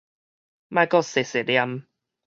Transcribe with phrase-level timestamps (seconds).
[0.67, 1.83] 莫閣踅踅唸